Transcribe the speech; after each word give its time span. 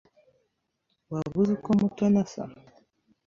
Waba 1.11 1.35
uzi 1.41 1.51
uko 1.57 1.69
Mutoni 1.79 2.17
asa? 2.23 2.43